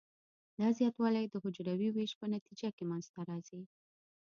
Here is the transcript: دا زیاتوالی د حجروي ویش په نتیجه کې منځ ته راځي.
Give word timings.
دا 0.59 0.67
زیاتوالی 0.77 1.25
د 1.29 1.35
حجروي 1.43 1.89
ویش 1.91 2.11
په 2.19 2.25
نتیجه 2.33 2.69
کې 2.77 2.83
منځ 2.89 3.05
ته 3.13 3.21
راځي. 3.29 3.61